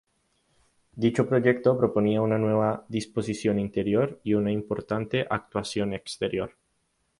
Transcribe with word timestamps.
Dicho 0.95 1.27
proyecto 1.29 1.77
proponía 1.77 2.23
una 2.23 2.39
nueva 2.39 2.83
disposición 2.89 3.59
interior 3.59 4.19
y 4.23 4.33
una 4.33 4.51
importante 4.51 5.27
actuación 5.29 5.93
exterior. 5.93 6.57